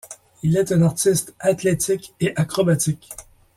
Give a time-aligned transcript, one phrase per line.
[0.41, 3.07] Il est un artiste athlétique et acrobatique.